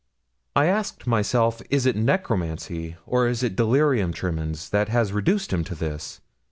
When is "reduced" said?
5.13-5.53